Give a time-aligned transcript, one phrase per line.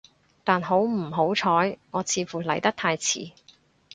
[0.43, 3.33] 但好唔好彩，我似乎嚟得太遲